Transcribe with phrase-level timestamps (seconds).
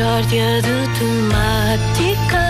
[0.00, 2.40] Mixórdia de temáticas.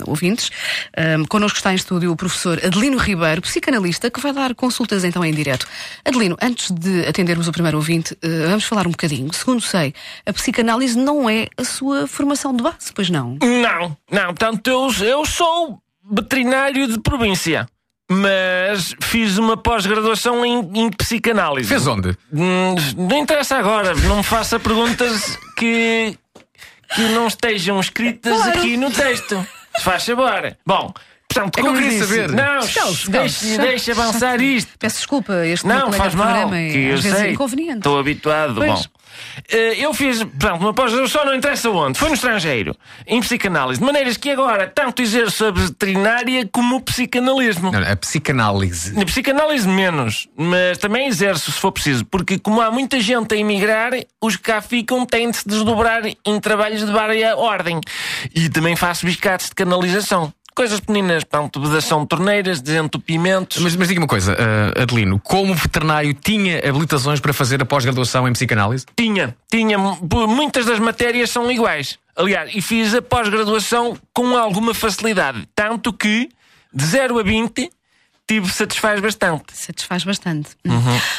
[0.05, 0.51] ouvintes.
[0.93, 5.23] Eh, connosco está em estúdio o professor Adelino Ribeiro, psicanalista, que vai dar consultas então
[5.23, 5.65] em direto.
[6.03, 8.13] Adelino, antes de atendermos o primeiro ouvinte,
[8.49, 9.31] vamos falar um bocadinho.
[9.31, 9.93] Segundo sei,
[10.25, 13.37] a psicanálise não é a sua formação de base, pois não?
[13.41, 15.79] Não, não, portanto, eu, eu sou
[16.11, 17.69] veterinário de província.
[18.09, 21.67] Mas fiz uma pós-graduação em, em psicanálise.
[21.67, 22.09] Fez onde?
[22.31, 26.15] Hum, Não interessa agora, não me faça perguntas que,
[26.95, 28.59] que não estejam escritas Claro.
[28.59, 29.45] aqui no texto.
[29.77, 30.55] Se faz favor.
[30.65, 30.93] Bom,
[31.41, 32.31] portanto, É que eu queria disse, saber.
[32.31, 33.09] Não, calce.
[33.59, 34.71] deixe avançar isto.
[34.79, 37.31] Peço desculpa, este Não, faz mal, é que eu às vezes sei.
[37.33, 37.77] inconveniente.
[37.77, 38.55] Estou habituado.
[38.55, 38.69] Pois.
[38.69, 38.83] Bom,
[39.49, 42.75] eh, eu fiz, portanto, uma pós-graduação, não interessa onde, foi no estrangeiro,
[43.07, 47.71] em psicanálise, de maneiras que agora tanto exerço a veterinária como o psicanalismo.
[47.71, 48.93] Não, a psicanálise.
[48.93, 53.37] Na psicanálise menos, mas também exerço se for preciso, porque como há muita gente a
[53.37, 57.79] emigrar, os que cá ficam têm de se desdobrar em trabalhos de vária ordem.
[58.33, 60.33] E também faço biscates de canalização.
[60.55, 63.57] Coisas pequeninas, portanto, vedação de torneiras, desentupimentos.
[63.61, 68.25] Mas, mas diga uma coisa, eh, Adelino, como veterinário tinha habilitações para fazer a pós-graduação
[68.25, 68.85] em psicanálise?
[68.95, 69.77] Tinha, tinha.
[69.77, 69.97] mu-
[70.27, 71.99] Muitas das matérias são iguais.
[72.15, 75.45] Aliás, e fiz a pós-graduação com alguma facilidade.
[75.53, 76.29] Tanto que,
[76.73, 77.69] de 0 a 20,
[78.27, 79.55] tive satisfaz bastante.
[79.55, 80.49] Satisfaz bastante.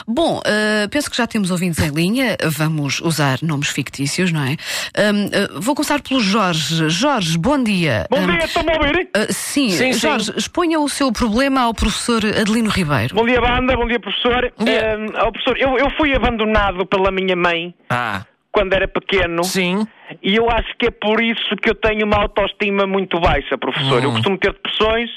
[0.07, 2.37] Bom, eh, penso que já temos ouvintes em linha.
[2.45, 4.51] Vamos usar nomes fictícios, não é?
[4.53, 6.89] Hum, eh, vou começar pelo Jorge.
[6.89, 8.07] Jorge, bom dia.
[8.11, 9.09] Bom Hum, dia, estão-me a ouvir?
[9.15, 9.99] eh, sim, Sim, sim.
[10.01, 13.15] Jorge, exponha o seu problema ao professor Adelino Ribeiro.
[13.15, 14.53] Bom dia, banda, bom dia, professor.
[14.59, 14.95] dia.
[14.97, 19.87] Ahm, ó, professor, eu, eu fui abandonado pela minha mãe Ah, quando era pequeno sim.
[20.23, 24.03] e eu acho que é por isso que eu tenho uma autoestima muito baixa, professor.
[24.03, 25.09] Eu costumo ter depressões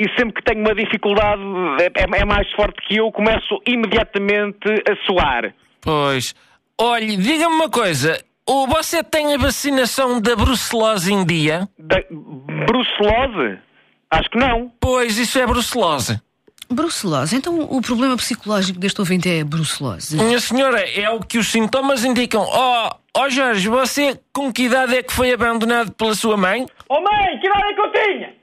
[0.00, 1.42] e sempre que tenho uma dificuldade
[1.78, 5.54] é, é mais forte que eu, começo imediatamente a suar.
[5.82, 6.34] Pois.
[6.80, 8.18] Olhe, diga-me uma coisa.
[8.48, 11.68] O, você tem a vacinação da brucelose em dia?
[11.78, 13.58] Da brucelose?
[14.10, 14.72] Acho que não.
[14.80, 16.18] Pois, isso é brucelose.
[16.70, 17.36] Brucelose.
[17.36, 20.16] Então, o problema psicológico deste ouvinte é brucelose.
[20.16, 22.42] Minha senhora, é o que os sintomas indicam.
[22.42, 22.88] Oh,
[23.18, 26.64] oh Jorge, você com que idade é que foi abandonado pela sua mãe?
[26.88, 28.39] Oh mãe, que idade é que eu tinha?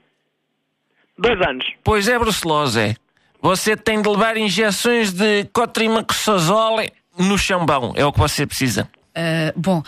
[1.18, 1.66] Dois anos.
[1.82, 2.94] Pois é brucelose, é.
[3.40, 7.92] Você tem de levar injeções de cotrimaxazole no chambão.
[7.96, 8.88] É o que você precisa.
[9.14, 9.82] Ah, bom,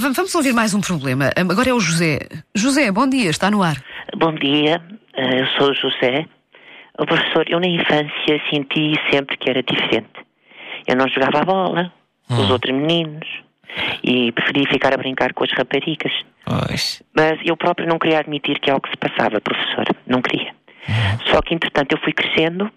[0.00, 1.30] va- vamos ouvir mais um problema.
[1.36, 2.20] Ah, Agora é o José.
[2.54, 3.76] José, bom dia, está no ar.
[4.16, 4.80] Bom dia,
[5.16, 6.26] eu sou o José.
[6.98, 10.08] O professor, eu na infância senti sempre que era diferente.
[10.86, 11.92] Eu não jogava a bola
[12.28, 13.26] com os outros meninos
[14.04, 16.12] e preferia ficar a brincar com as raparigas.
[16.44, 17.02] Pois.
[17.16, 19.84] Mas eu próprio não queria admitir que é algo que se passava, professor.
[20.06, 20.54] Não queria.
[21.30, 22.70] Só que, entretanto, eu fui crescendo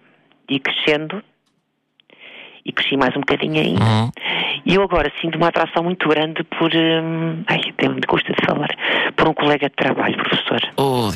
[0.50, 1.24] e crescendo
[2.66, 4.12] e cresci mais um bocadinho ainda.
[4.66, 6.72] E eu agora sinto uma atração muito grande por.
[6.74, 8.70] hum, ai, até me custa de falar.
[9.16, 10.60] Por um colega de trabalho, professor.
[10.78, 11.12] Oh.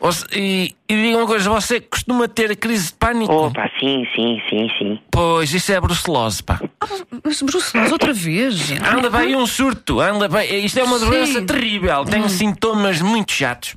[0.00, 3.32] Você- e, e diga uma coisa, você costuma ter crise de pânico?
[3.32, 4.98] Opa, sim, sim, sim, sim.
[5.10, 6.60] Pois, isso é brucelose, pá.
[7.24, 8.70] Mas brucelose outra vez.
[8.80, 10.64] Anda bem um surto, anda bem.
[10.64, 11.06] Isto é uma Sim.
[11.06, 13.74] doença terrível, tem sintomas muito chatos.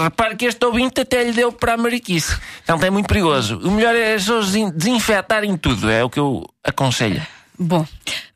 [0.00, 2.38] Repare que este ouvinte até lhe deu para a mariquice.
[2.62, 3.58] Então é muito perigoso.
[3.58, 7.20] O melhor é as pessoas desin- desinfetarem tudo, é o que eu aconselho.
[7.58, 7.84] Bom,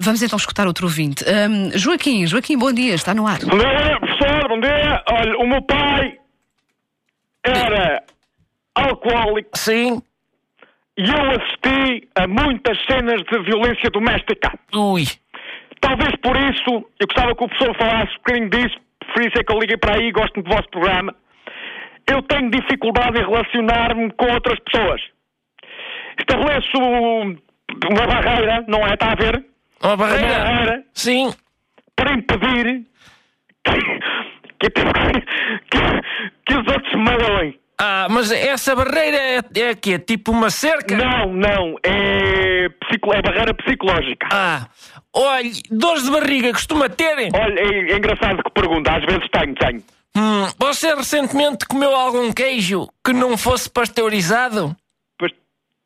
[0.00, 1.25] vamos então escutar outro ouvinte.
[1.28, 3.38] Ahm, Joaquim, Joaquim, bom dia, está no ar.
[3.41, 5.03] Bom dia, professor, bom dia.
[5.09, 6.19] Olha, o meu pai
[7.44, 8.03] era
[8.75, 10.03] alcoólico Sim,
[10.97, 14.59] e eu assisti a muitas cenas de violência doméstica.
[14.75, 15.05] ui.
[15.81, 18.77] Talvez por isso eu gostava que o professor falasse um bocadinho disso,
[19.12, 21.15] por isso é que eu liguei para aí e gosto muito do vosso programa.
[22.08, 25.00] Eu tenho dificuldade em relacionar-me com outras pessoas.
[26.19, 27.37] Estabeleço
[27.91, 28.95] uma barreira, não é?
[28.95, 29.45] Está a ver?
[29.83, 30.39] Uma Uma barreira.
[30.39, 31.33] barreira Sim,
[31.97, 32.87] para impedir
[33.65, 33.73] que,
[34.61, 35.81] que, que,
[36.47, 37.59] que os outros me magoem.
[37.81, 40.97] Ah, mas essa barreira é, é que é tipo uma cerca?
[40.97, 44.29] Não, não, é, psico, é barreira psicológica.
[44.31, 44.69] Ah,
[45.13, 47.29] olhe, dores de barriga costuma ter?
[47.35, 49.83] Olha, é, é engraçado que pergunta, às vezes tenho, tenho.
[50.15, 54.77] Hum, você recentemente comeu algum queijo que não fosse pasteurizado?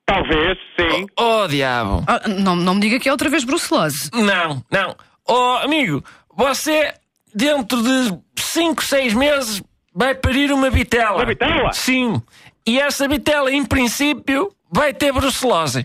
[0.06, 1.06] Talvez, sim.
[1.18, 2.04] Oh, diabo.
[2.06, 4.08] Ah, não, não me diga que é outra vez brucelose.
[4.14, 4.96] Não, não.
[5.26, 6.02] Oh, amigo,
[6.34, 6.94] você,
[7.34, 9.62] dentro de 5, 6 meses,
[9.92, 11.16] vai parir uma vitela.
[11.16, 11.72] Uma vitela?
[11.72, 12.22] Sim.
[12.64, 15.84] E essa vitela, em princípio, vai ter brucelose.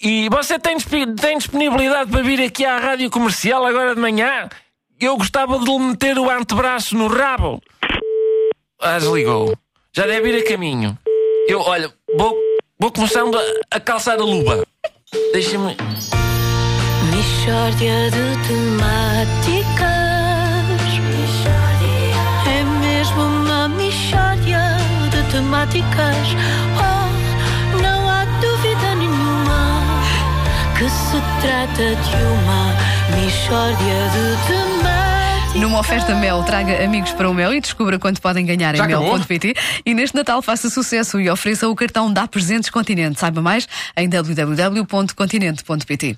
[0.00, 0.76] E você tem,
[1.16, 4.48] tem disponibilidade para vir aqui à rádio comercial agora de manhã?
[5.00, 7.62] Eu gostava de lhe meter o antebraço no rabo.
[8.80, 9.56] Ah, desligou.
[9.94, 10.98] Já deve ir a caminho.
[11.48, 12.36] Eu, olha, vou,
[12.82, 13.38] vou começando
[13.70, 14.66] a, calçar a luva.
[15.32, 15.76] Deixa-me.
[17.14, 19.86] Mishória de temáticas.
[22.44, 24.76] É mesmo uma mishória
[25.12, 26.26] de temáticas.
[26.76, 29.80] Oh, não há dúvida nenhuma
[30.76, 32.74] que se trata de uma
[33.16, 35.01] mishória de temáticas.
[35.54, 38.88] Numa oferta Mel, traga amigos para o Mel e descubra quanto podem ganhar Já em
[38.88, 39.54] mel.pt.
[39.84, 43.20] E neste Natal faça sucesso e ofereça o cartão Dá Presentes Continente.
[43.20, 46.16] Saiba mais em www.continente.pt.